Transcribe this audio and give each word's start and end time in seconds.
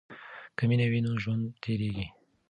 که 0.57 0.63
مینه 0.69 0.85
وي 0.91 0.99
نو 1.05 1.11
ژوند 1.23 1.43
تیریږي. 1.63 2.07